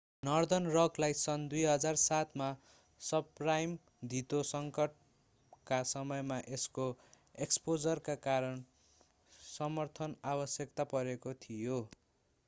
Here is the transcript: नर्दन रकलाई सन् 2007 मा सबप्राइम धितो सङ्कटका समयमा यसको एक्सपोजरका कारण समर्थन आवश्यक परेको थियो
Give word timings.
नर्दन 0.23 0.67
रकलाई 0.75 1.15
सन् 1.17 1.43
2007 1.49 2.31
मा 2.41 2.45
सबप्राइम 3.01 3.75
धितो 4.13 4.39
सङ्कटका 4.51 5.79
समयमा 5.91 6.39
यसको 6.47 6.87
एक्सपोजरका 7.41 8.17
कारण 8.25 8.59
समर्थन 9.41 10.17
आवश्यक 10.33 10.89
परेको 10.91 11.35
थियो 11.41 11.79